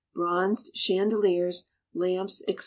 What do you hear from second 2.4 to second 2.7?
&c.